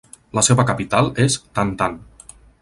[0.37, 1.99] La seva capital és Tan-Tan.